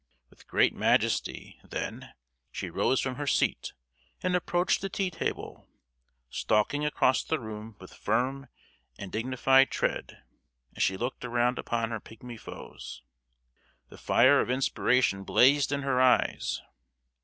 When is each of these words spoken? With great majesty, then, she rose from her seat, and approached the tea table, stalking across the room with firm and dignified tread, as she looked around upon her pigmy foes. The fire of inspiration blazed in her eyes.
With 0.31 0.47
great 0.47 0.73
majesty, 0.73 1.59
then, 1.63 2.15
she 2.51 2.71
rose 2.71 2.99
from 2.99 3.17
her 3.17 3.27
seat, 3.27 3.73
and 4.23 4.35
approached 4.35 4.81
the 4.81 4.89
tea 4.89 5.11
table, 5.11 5.67
stalking 6.31 6.83
across 6.83 7.21
the 7.23 7.39
room 7.39 7.75
with 7.79 7.93
firm 7.93 8.47
and 8.97 9.11
dignified 9.11 9.69
tread, 9.69 10.23
as 10.75 10.81
she 10.81 10.97
looked 10.97 11.23
around 11.23 11.59
upon 11.59 11.91
her 11.91 11.99
pigmy 11.99 12.37
foes. 12.37 13.03
The 13.89 13.97
fire 13.99 14.41
of 14.41 14.49
inspiration 14.49 15.23
blazed 15.23 15.71
in 15.71 15.83
her 15.83 16.01
eyes. 16.01 16.63